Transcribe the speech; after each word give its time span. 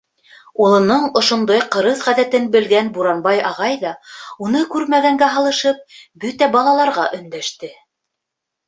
Улының 0.67 1.03
ошондай 1.19 1.61
ҡырыҫ 1.75 2.01
ғәҙәтен 2.07 2.49
белгән 2.57 2.89
Буранбай 2.97 3.45
ағай 3.51 3.77
ҙа, 3.85 3.93
уны 4.47 4.65
күрмәгәнгә 4.73 5.29
һалышып, 5.37 5.87
бөтә 6.27 6.53
балаларға 6.59 7.09
өндәште: 7.21 7.73